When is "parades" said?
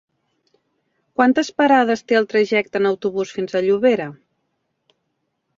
1.61-2.03